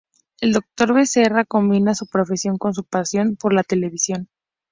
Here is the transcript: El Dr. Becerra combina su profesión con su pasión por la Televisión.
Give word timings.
El 0.39 0.53
Dr. 0.53 0.93
Becerra 0.95 1.45
combina 1.45 1.93
su 1.93 2.07
profesión 2.07 2.57
con 2.57 2.73
su 2.73 2.83
pasión 2.85 3.35
por 3.35 3.53
la 3.53 3.61
Televisión. 3.61 4.29